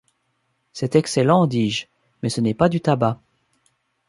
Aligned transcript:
C’est 0.73 0.95
excellent, 0.95 1.45
dis-je, 1.45 1.85
mais 2.23 2.29
ce 2.29 2.41
n’est 2.41 2.55
pas 2.55 2.69
du 2.69 2.81
tabac. 2.81 3.21